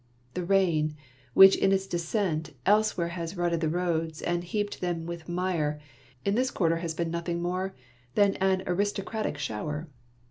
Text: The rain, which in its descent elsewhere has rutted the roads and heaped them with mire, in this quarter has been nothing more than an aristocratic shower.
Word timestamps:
The 0.33 0.43
rain, 0.43 0.95
which 1.35 1.55
in 1.55 1.71
its 1.71 1.85
descent 1.85 2.55
elsewhere 2.65 3.09
has 3.09 3.37
rutted 3.37 3.61
the 3.61 3.69
roads 3.69 4.19
and 4.23 4.43
heaped 4.43 4.81
them 4.81 5.05
with 5.05 5.29
mire, 5.29 5.79
in 6.25 6.33
this 6.33 6.49
quarter 6.49 6.77
has 6.77 6.95
been 6.95 7.11
nothing 7.11 7.39
more 7.39 7.75
than 8.15 8.33
an 8.37 8.63
aristocratic 8.65 9.37
shower. 9.37 9.89